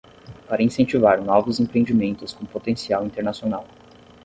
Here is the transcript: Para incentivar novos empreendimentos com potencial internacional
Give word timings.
Para 0.49 0.63
incentivar 0.63 1.21
novos 1.21 1.59
empreendimentos 1.59 2.33
com 2.33 2.43
potencial 2.43 3.05
internacional 3.05 3.67